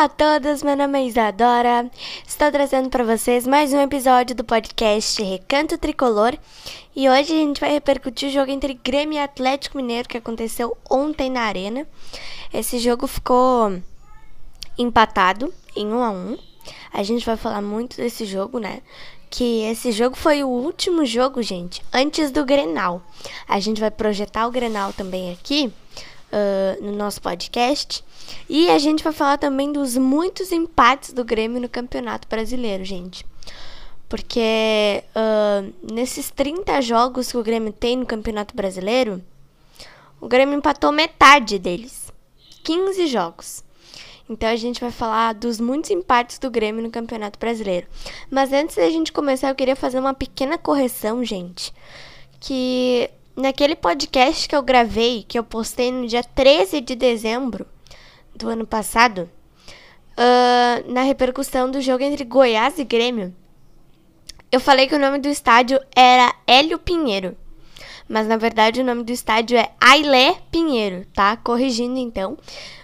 [0.00, 1.90] Olá a todos, meu nome é Isadora.
[2.26, 6.38] Estou trazendo para vocês mais um episódio do podcast Recanto Tricolor.
[6.96, 10.74] E hoje a gente vai repercutir o jogo entre Grêmio e Atlético Mineiro que aconteceu
[10.90, 11.86] ontem na Arena.
[12.50, 13.78] Esse jogo ficou
[14.78, 16.38] empatado em 1 a 1.
[16.94, 18.80] A gente vai falar muito desse jogo, né?
[19.28, 23.02] Que esse jogo foi o último jogo, gente, antes do Grenal.
[23.46, 25.70] A gente vai projetar o Grenal também aqui
[26.32, 28.04] uh, no nosso podcast.
[28.48, 33.26] E a gente vai falar também dos muitos empates do Grêmio no Campeonato Brasileiro, gente.
[34.08, 39.22] Porque uh, nesses 30 jogos que o Grêmio tem no Campeonato Brasileiro,
[40.20, 42.12] o Grêmio empatou metade deles.
[42.64, 43.64] 15 jogos.
[44.28, 47.86] Então a gente vai falar dos muitos empates do Grêmio no Campeonato Brasileiro.
[48.30, 51.72] Mas antes da gente começar, eu queria fazer uma pequena correção, gente.
[52.38, 53.10] Que
[53.40, 57.66] naquele podcast que eu gravei, que eu postei no dia 13 de dezembro
[58.34, 59.30] do ano passado,
[60.16, 63.34] uh, na repercussão do jogo entre Goiás e Grêmio,
[64.52, 67.36] eu falei que o nome do estádio era Hélio Pinheiro.
[68.08, 71.36] Mas na verdade o nome do estádio é Ailé Pinheiro, tá?
[71.36, 72.36] Corrigindo então.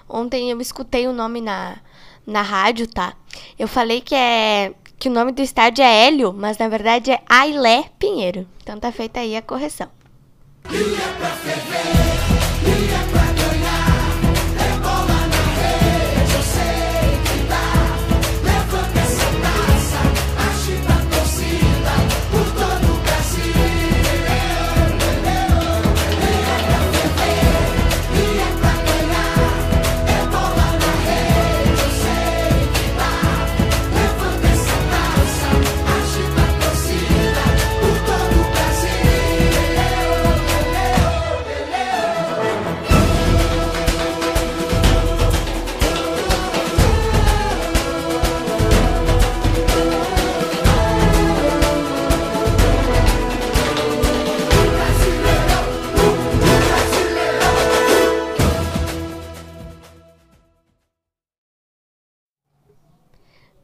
[0.08, 1.78] Ontem eu escutei o nome na,
[2.24, 3.14] na rádio, tá?
[3.58, 7.20] Eu falei que é que o nome do estádio é Hélio, mas na verdade é
[7.28, 8.46] Ailé Pinheiro.
[8.62, 9.88] Então tá feita aí a correção.
[10.70, 12.05] E é pra ferver.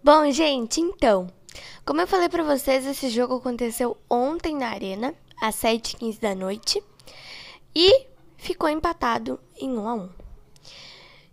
[0.05, 1.29] Bom, gente, então,
[1.87, 6.83] como eu falei para vocês, esse jogo aconteceu ontem na Arena, às 7h15 da noite,
[7.73, 10.11] e ficou empatado em 1 a 1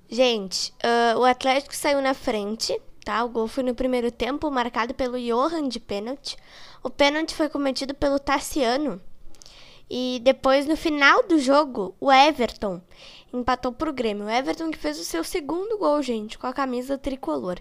[0.08, 3.24] Gente, uh, o Atlético saiu na frente, tá?
[3.24, 6.38] O gol foi no primeiro tempo, marcado pelo Johan de pênalti.
[6.84, 9.02] O pênalti foi cometido pelo Tassiano.
[9.90, 12.80] E depois, no final do jogo, o Everton
[13.34, 14.26] empatou pro Grêmio.
[14.26, 17.58] O Everton que fez o seu segundo gol, gente, com a camisa tricolor.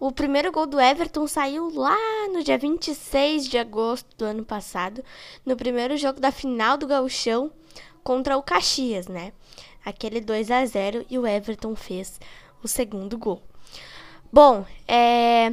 [0.00, 1.96] O primeiro gol do Everton saiu lá
[2.32, 5.04] no dia 26 de agosto do ano passado,
[5.44, 7.50] no primeiro jogo da final do Gauchão
[8.02, 9.32] contra o Caxias, né?
[9.84, 12.18] Aquele 2 a 0 e o Everton fez
[12.62, 13.42] o segundo gol.
[14.32, 15.52] Bom, é...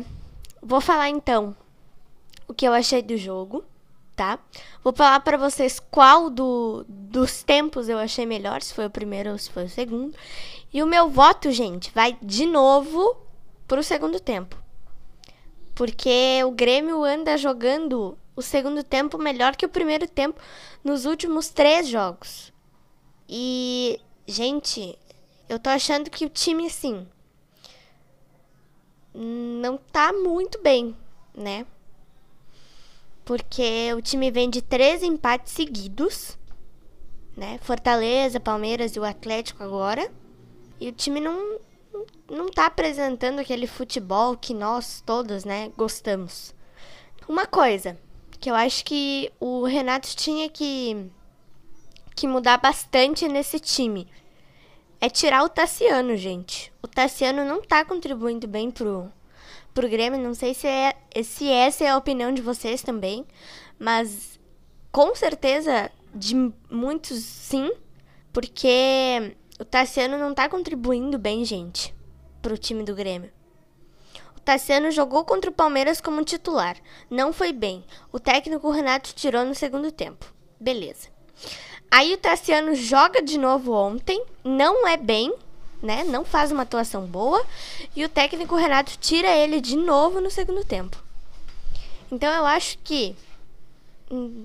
[0.61, 1.55] vou falar então
[2.47, 3.63] o que eu achei do jogo
[4.15, 4.39] tá?
[4.83, 9.31] Vou falar para vocês qual do, dos tempos eu achei melhor, se foi o primeiro
[9.31, 10.15] ou se foi o segundo.
[10.71, 13.17] E o meu voto, gente, vai de novo
[13.67, 14.61] pro segundo tempo.
[15.75, 20.39] Porque o Grêmio anda jogando o segundo tempo melhor que o primeiro tempo
[20.83, 22.51] nos últimos três jogos.
[23.27, 24.97] E, gente,
[25.49, 27.07] eu tô achando que o time, assim,
[29.13, 30.95] não tá muito bem,
[31.35, 31.65] né?
[33.25, 36.37] Porque o time vem de três empates seguidos,
[37.35, 37.59] né?
[37.61, 40.11] Fortaleza, Palmeiras e o Atlético agora.
[40.79, 41.59] E o time não
[42.29, 46.53] não tá apresentando aquele futebol que nós todos, né, gostamos.
[47.27, 47.97] Uma coisa
[48.39, 51.09] que eu acho que o Renato tinha que
[52.15, 54.07] que mudar bastante nesse time
[54.99, 56.71] é tirar o Tassiano, gente.
[56.81, 59.11] O Tassiano não tá contribuindo bem pro
[59.73, 60.19] pro Grêmio.
[60.19, 63.25] Não sei se, é, se essa é a opinião de vocês também,
[63.79, 64.39] mas
[64.91, 66.35] com certeza de
[66.69, 67.71] muitos sim,
[68.31, 71.93] porque o Tassiano não tá contribuindo bem, gente,
[72.41, 73.31] pro time do Grêmio.
[74.37, 76.75] O Tassiano jogou contra o Palmeiras como titular.
[77.09, 77.83] Não foi bem.
[78.11, 80.33] O técnico Renato tirou no segundo tempo.
[80.59, 81.07] Beleza.
[81.89, 85.33] Aí o Tassiano joga de novo ontem, não é bem,
[85.83, 86.03] né?
[86.05, 87.45] Não faz uma atuação boa
[87.93, 90.97] e o técnico Renato tira ele de novo no segundo tempo.
[92.09, 93.15] Então eu acho que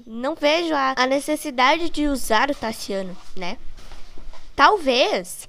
[0.07, 3.57] não vejo a, a necessidade de usar o Tassiano, né?
[4.57, 5.49] Talvez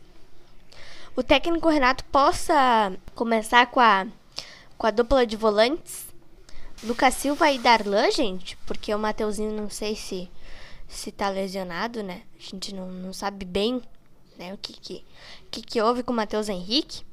[1.15, 4.05] o técnico Renato possa começar com a,
[4.77, 6.07] com a dupla de volantes.
[6.83, 10.29] Lucas Silva e Darlan, gente, porque o Mateuzinho não sei se
[10.87, 12.23] se tá lesionado, né?
[12.37, 13.81] A gente não, não sabe bem
[14.39, 14.53] né?
[14.53, 15.05] O que que,
[15.51, 17.03] que, que houve com o Matheus Henrique,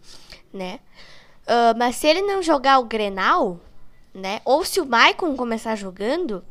[0.53, 0.79] né?
[1.43, 3.61] Uh, mas se ele não jogar o Grenal,
[4.15, 4.41] né?
[4.45, 6.43] Ou se o Maicon começar jogando,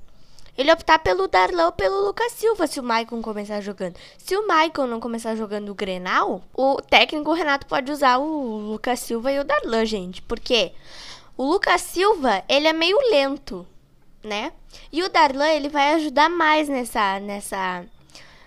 [0.58, 3.96] ele optar pelo Darlan ou pelo Lucas Silva se o Maicon começar jogando.
[4.18, 9.00] Se o Maicon não começar jogando o Grenal, o técnico Renato pode usar o Lucas
[9.00, 10.22] Silva e o Darlan, gente.
[10.22, 10.74] Porque
[11.38, 13.66] o Lucas Silva, ele é meio lento,
[14.24, 14.52] né?
[14.92, 17.86] E o Darlan, ele vai ajudar mais nessa nessa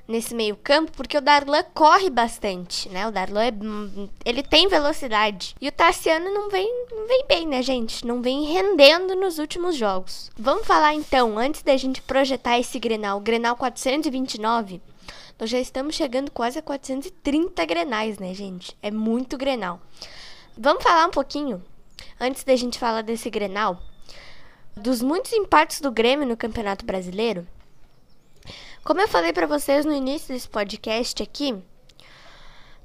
[0.08, 3.06] nesse meio-campo, porque o Darlan corre bastante, né?
[3.06, 3.52] O Darlan é,
[4.24, 5.54] ele tem velocidade.
[5.60, 8.06] E o Tassiano não vem, não vem bem, né, gente?
[8.06, 10.30] Não vem rendendo nos últimos jogos.
[10.36, 14.80] Vamos falar então, antes da gente projetar esse Grenal, o Grenal 429,
[15.38, 18.74] nós já estamos chegando quase a 430 Grenais, né, gente?
[18.82, 19.78] É muito Grenal.
[20.56, 21.62] Vamos falar um pouquinho,
[22.18, 23.78] antes da gente falar desse Grenal,
[24.74, 27.46] dos muitos empates do Grêmio no Campeonato Brasileiro.
[28.88, 31.54] Como eu falei para vocês no início desse podcast aqui,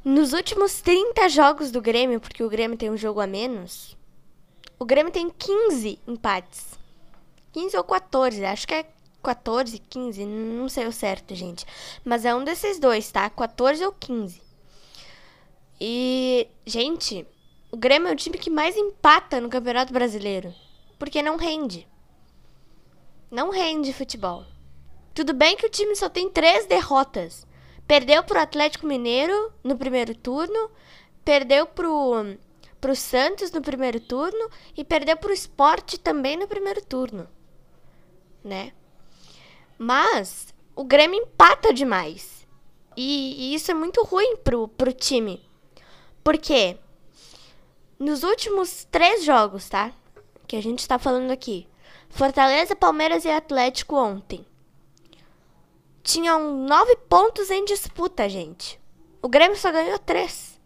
[0.03, 3.95] nos últimos 30 jogos do Grêmio, porque o Grêmio tem um jogo a menos,
[4.77, 6.77] o Grêmio tem 15 empates.
[7.53, 8.85] 15 ou 14, acho que é
[9.23, 11.65] 14, 15, não sei o certo, gente.
[12.03, 13.29] Mas é um desses dois, tá?
[13.29, 14.41] 14 ou 15.
[15.79, 17.25] E, gente,
[17.71, 20.53] o Grêmio é o time que mais empata no Campeonato Brasileiro.
[20.99, 21.87] Porque não rende.
[23.31, 24.43] Não rende futebol.
[25.13, 27.45] Tudo bem que o time só tem três derrotas.
[27.85, 30.71] Perdeu pro Atlético Mineiro no primeiro turno,
[31.23, 32.35] perdeu pro,
[32.81, 37.29] pro Santos no primeiro turno e perdeu pro Sport também no primeiro turno.
[38.43, 38.73] Né?
[39.77, 42.47] Mas o Grêmio empata demais.
[42.97, 45.47] E, e isso é muito ruim pro, pro time.
[46.23, 46.77] Por quê?
[47.99, 49.91] Nos últimos três jogos, tá?
[50.47, 51.67] Que a gente tá falando aqui.
[52.09, 54.45] Fortaleza, Palmeiras e Atlético ontem
[56.03, 58.79] tinham nove pontos em disputa, gente.
[59.21, 60.59] O Grêmio só ganhou três.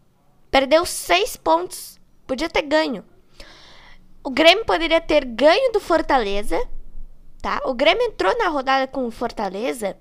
[0.50, 2.00] Perdeu seis pontos.
[2.26, 3.06] Podia ter ganho.
[4.24, 6.60] O Grêmio poderia ter ganho do Fortaleza,
[7.42, 7.62] tá?
[7.66, 9.96] O Grêmio entrou na rodada com o Fortaleza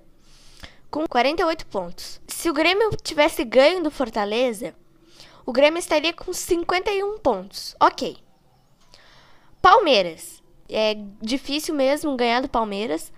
[0.89, 2.19] com 48 pontos.
[2.27, 4.73] Se o Grêmio tivesse ganho do Fortaleza,
[5.45, 7.75] o Grêmio estaria com 51 pontos.
[7.79, 8.17] Ok.
[9.61, 10.43] Palmeiras.
[10.69, 13.13] É difícil mesmo ganhar do Palmeiras.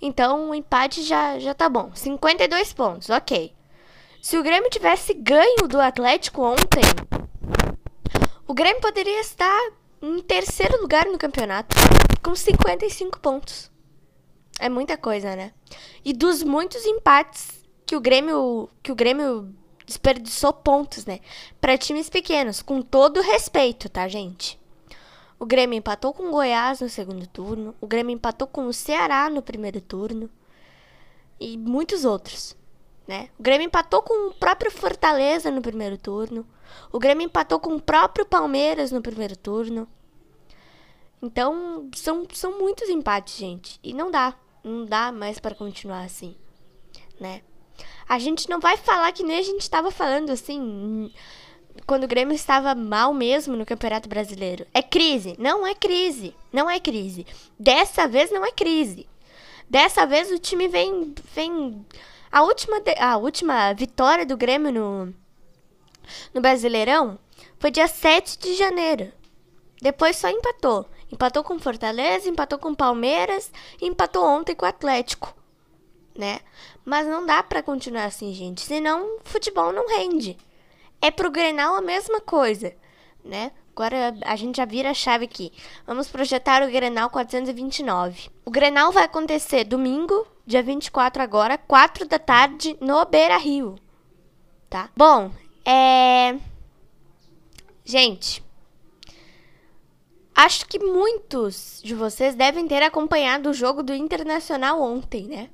[0.00, 1.90] Então o empate já, já tá bom.
[1.94, 3.54] 52 pontos, ok.
[4.20, 6.82] Se o Grêmio tivesse ganho do Atlético ontem,
[8.46, 9.60] o Grêmio poderia estar
[10.02, 11.74] em terceiro lugar no campeonato,
[12.22, 13.70] com 55 pontos.
[14.58, 15.52] É muita coisa, né?
[16.04, 19.54] E dos muitos empates que o Grêmio, que o Grêmio
[19.86, 21.20] desperdiçou pontos, né?
[21.60, 24.58] Para times pequenos, com todo respeito, tá, gente?
[25.38, 27.74] O Grêmio empatou com o Goiás no segundo turno.
[27.80, 30.28] O Grêmio empatou com o Ceará no primeiro turno.
[31.38, 32.56] E muitos outros.
[33.06, 33.30] Né?
[33.38, 36.46] O Grêmio empatou com o próprio Fortaleza no primeiro turno.
[36.92, 39.88] O Grêmio empatou com o próprio Palmeiras no primeiro turno.
[41.22, 43.78] Então, são, são muitos empates, gente.
[43.82, 44.34] E não dá.
[44.64, 46.36] Não dá mais para continuar assim.
[47.18, 47.42] Né?
[48.08, 51.12] A gente não vai falar que nem a gente estava falando assim
[51.86, 54.66] quando o Grêmio estava mal mesmo no Campeonato Brasileiro.
[54.72, 55.34] É crise.
[55.38, 56.34] Não é crise.
[56.52, 57.26] Não é crise.
[57.58, 59.06] Dessa vez não é crise.
[59.68, 61.14] Dessa vez o time vem.
[61.34, 61.86] vem
[62.30, 65.14] a, última, a última vitória do Grêmio no,
[66.32, 67.18] no Brasileirão
[67.58, 69.12] foi dia 7 de janeiro.
[69.80, 70.86] Depois só empatou.
[71.10, 73.50] Empatou com Fortaleza, empatou com Palmeiras
[73.80, 75.34] e empatou ontem com o Atlético.
[76.14, 76.40] Né?
[76.84, 78.60] Mas não dá para continuar assim, gente.
[78.60, 80.36] Senão futebol não rende.
[81.00, 82.74] É pro Grenal a mesma coisa,
[83.24, 83.52] né?
[83.78, 85.52] Agora a gente já vira a chave aqui.
[85.86, 88.28] Vamos projetar o Grenal 429.
[88.44, 93.76] O Grenal vai acontecer domingo, dia 24 agora, 4 da tarde, no Beira-Rio.
[94.68, 94.90] Tá?
[94.96, 95.30] Bom,
[95.64, 96.36] é...
[97.84, 98.42] Gente,
[100.34, 105.50] acho que muitos de vocês devem ter acompanhado o jogo do Internacional ontem, né?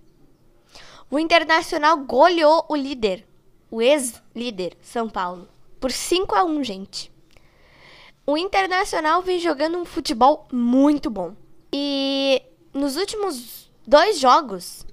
[1.10, 3.26] O Internacional goleou o líder,
[3.74, 5.48] o ex-líder São Paulo,
[5.80, 7.12] por 5 a 1, gente.
[8.24, 11.34] O Internacional vem jogando um futebol muito bom.
[11.72, 12.40] E
[12.72, 14.86] nos últimos dois jogos,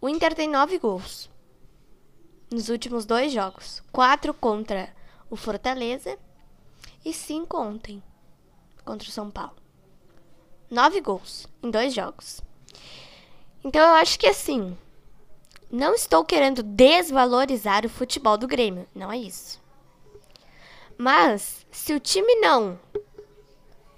[0.00, 1.30] o Inter tem nove gols.
[2.50, 3.80] Nos últimos dois jogos.
[3.92, 4.92] Quatro contra
[5.30, 6.18] o Fortaleza
[7.04, 8.02] e cinco ontem
[8.84, 9.54] contra o São Paulo.
[10.68, 12.40] Nove gols em dois jogos.
[13.62, 14.76] Então eu acho que assim,
[15.76, 19.60] não estou querendo desvalorizar o futebol do Grêmio, não é isso.
[20.96, 22.80] Mas se o time não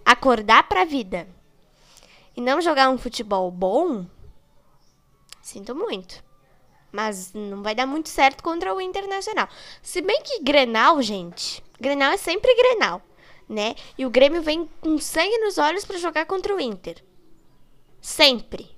[0.05, 1.29] acordar para a vida
[2.37, 4.05] e não jogar um futebol bom,
[5.41, 6.23] sinto muito.
[6.91, 9.49] Mas não vai dar muito certo contra o Internacional.
[9.83, 13.01] Se bem que Grenal, gente, Grenal é sempre Grenal.
[13.49, 13.75] né?
[13.97, 17.03] E o Grêmio vem com sangue nos olhos para jogar contra o Inter.
[18.01, 18.78] Sempre.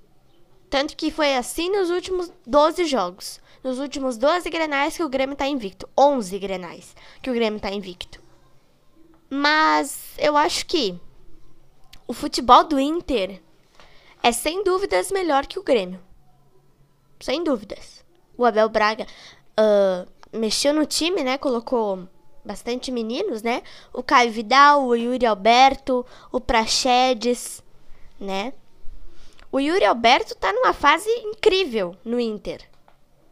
[0.70, 3.40] Tanto que foi assim nos últimos 12 jogos.
[3.62, 5.88] Nos últimos 12 grenais que o Grêmio tá invicto.
[5.98, 8.22] 11 grenais que o Grêmio tá invicto.
[9.28, 10.98] Mas eu acho que
[12.06, 13.42] o futebol do Inter
[14.22, 16.00] é sem dúvidas melhor que o Grêmio.
[17.18, 18.04] Sem dúvidas.
[18.36, 19.06] O Abel Braga
[19.58, 21.36] uh, mexeu no time, né?
[21.36, 22.08] Colocou
[22.44, 23.62] bastante meninos, né?
[23.92, 27.62] O Caio Vidal, o Yuri Alberto, o Praxedes,
[28.18, 28.52] né?
[29.52, 32.60] O Yuri Alberto tá numa fase incrível no Inter.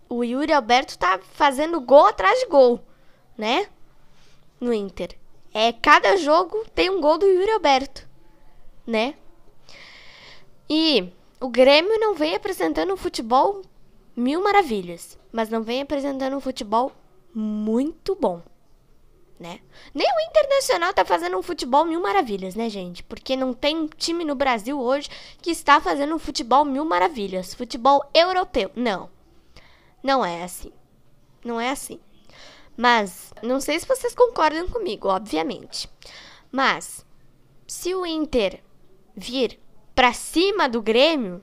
[0.09, 2.81] O Yuri Alberto tá fazendo gol atrás de gol,
[3.37, 3.69] né?
[4.61, 5.17] No Inter.
[5.55, 8.09] É, cada jogo tem um gol do Yuri Alberto,
[8.87, 9.15] né?
[10.69, 13.63] E o Grêmio não vem apresentando um futebol
[14.17, 16.93] mil maravilhas, mas não vem apresentando um futebol
[17.33, 18.43] muito bom
[19.39, 19.61] né?
[19.95, 23.03] Nem o Internacional tá fazendo um futebol mil maravilhas, né, gente?
[23.03, 25.09] Porque não tem time no Brasil hoje
[25.41, 27.55] que está fazendo um futebol mil maravilhas.
[27.55, 28.71] Futebol europeu.
[28.75, 29.11] Não.
[30.03, 30.73] Não é assim.
[31.45, 32.01] Não é assim.
[32.77, 35.89] Mas, não sei se vocês concordam comigo, obviamente.
[36.51, 37.05] Mas,
[37.67, 38.63] se o Inter
[39.17, 39.59] vir
[39.95, 41.43] pra cima do Grêmio,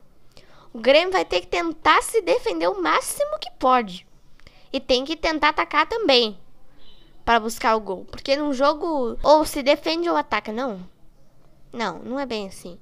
[0.73, 4.07] o Grêmio vai ter que tentar se defender o máximo que pode.
[4.71, 6.37] E tem que tentar atacar também
[7.25, 8.05] para buscar o gol.
[8.05, 10.87] Porque num jogo ou se defende ou ataca, não.
[11.73, 12.79] Não, não é bem assim.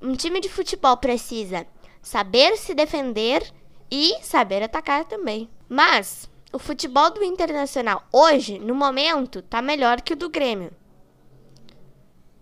[0.00, 1.66] Um time de futebol precisa
[2.00, 3.52] saber se defender
[3.90, 5.48] e saber atacar também.
[5.68, 10.72] Mas o futebol do Internacional hoje, no momento, tá melhor que o do Grêmio.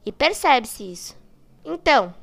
[0.07, 1.17] E percebe-se isso.
[1.65, 2.15] Então,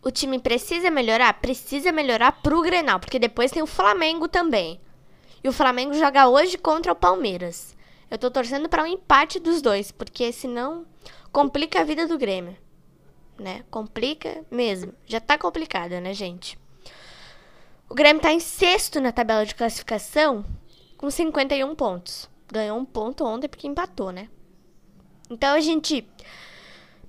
[0.00, 1.34] o time precisa melhorar?
[1.34, 4.80] Precisa melhorar pro Grenal, porque depois tem o Flamengo também.
[5.42, 7.75] E o Flamengo joga hoje contra o Palmeiras.
[8.10, 10.86] Eu tô torcendo para um empate dos dois, porque senão
[11.32, 12.56] complica a vida do Grêmio,
[13.38, 13.64] né?
[13.70, 14.94] Complica mesmo.
[15.06, 16.56] Já tá complicado, né, gente?
[17.88, 20.44] O Grêmio tá em sexto na tabela de classificação
[20.96, 22.28] com 51 pontos.
[22.50, 24.28] Ganhou um ponto ontem porque empatou, né?
[25.28, 26.08] Então a gente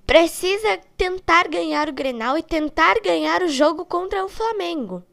[0.05, 5.03] precisa tentar ganhar o Grenal e tentar ganhar o jogo contra o Flamengo.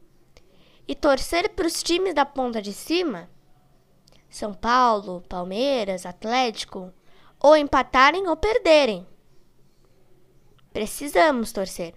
[0.87, 3.29] E torcer para os times da ponta de cima
[4.35, 6.91] são Paulo, Palmeiras, Atlético,
[7.39, 9.07] ou empatarem ou perderem.
[10.73, 11.93] Precisamos torcer.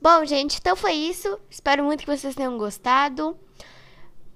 [0.00, 1.40] Bom, gente, então foi isso.
[1.48, 3.38] Espero muito que vocês tenham gostado.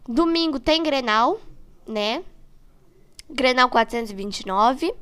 [0.08, 1.38] Domingo tem Grenal,
[1.86, 2.24] né?
[3.28, 4.94] Grenal 429.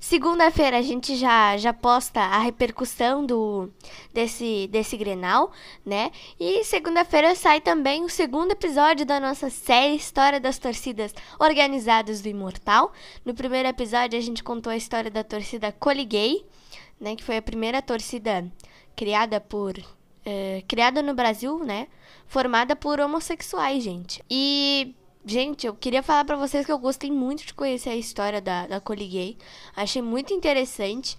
[0.00, 3.70] Segunda-feira a gente já, já posta a repercussão do
[4.12, 5.52] desse, desse Grenal,
[5.86, 6.10] né?
[6.38, 12.28] E segunda-feira sai também o segundo episódio da nossa série História das Torcidas Organizadas do
[12.28, 12.92] Imortal.
[13.24, 16.44] No primeiro episódio a gente contou a história da torcida Coliguei,
[17.00, 17.14] né?
[17.14, 18.44] Que foi a primeira torcida
[18.96, 19.74] criada por
[20.24, 21.86] é, criada no Brasil, né?
[22.26, 24.22] Formada por homossexuais, gente.
[24.28, 28.40] E Gente, eu queria falar para vocês que eu gostei muito de conhecer a história
[28.40, 29.38] da, da Coliguei.
[29.76, 31.16] Achei muito interessante.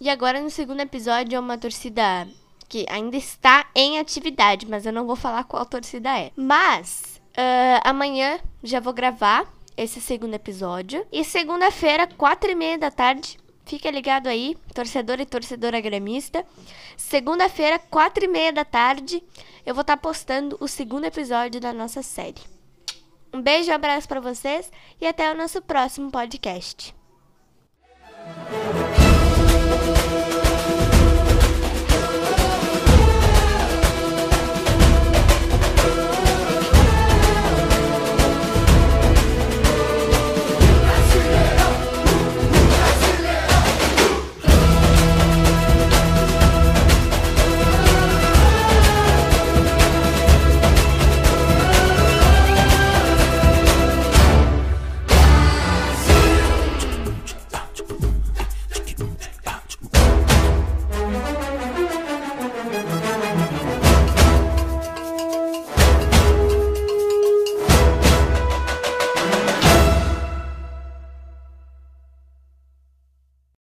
[0.00, 2.26] E agora no segundo episódio é uma torcida
[2.66, 6.32] que ainda está em atividade, mas eu não vou falar qual torcida é.
[6.34, 11.06] Mas uh, amanhã já vou gravar esse segundo episódio.
[11.12, 16.46] E segunda-feira, quatro e meia da tarde, fica ligado aí, torcedor e torcedora gremista.
[16.96, 19.22] Segunda-feira, quatro e meia da tarde,
[19.66, 22.40] eu vou estar tá postando o segundo episódio da nossa série.
[23.32, 24.70] Um beijo e um abraço para vocês
[25.00, 26.94] e até o nosso próximo podcast.